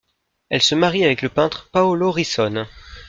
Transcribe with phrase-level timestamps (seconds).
[0.49, 2.65] Elle se marie avec le peintre Paolo Rissone.